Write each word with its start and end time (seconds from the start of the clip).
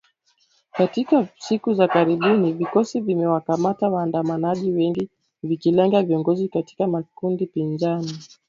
Katika 0.71 1.27
siku 1.39 1.73
za 1.73 1.87
karibuni 1.87 2.53
vikosi 2.53 2.99
vimewakamata 3.01 3.89
waandamanaji 3.89 4.71
wengi, 4.71 5.09
vikilenga 5.43 6.03
viongozi 6.03 6.47
katika 6.47 6.87
makundi 6.87 7.45
pinzani. 7.45 8.17